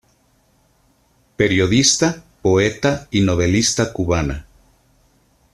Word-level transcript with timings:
Periodista, 1.35 2.23
poeta 2.41 3.07
y 3.11 3.21
novelista 3.21 3.93
cubana. 3.93 4.47